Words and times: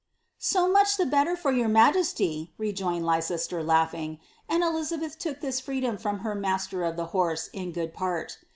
"So 0.39 0.67
much 0.67 0.97
the 0.97 1.05
better 1.05 1.35
for 1.35 1.51
your 1.51 1.67
majesty," 1.67 2.55
rejoined 2.57 3.05
Leicester, 3.05 3.61
laughing, 3.61 4.17
and 4.49 4.63
Elizabeth 4.63 5.23
look 5.23 5.41
this 5.41 5.59
freedom 5.59 5.95
from 5.95 6.21
her 6.21 6.33
master 6.33 6.83
of 6.83 6.99
ihe 6.99 7.11
horee 7.11 7.47
in 7.53 7.71
good 7.71 7.93
part. 7.93 8.39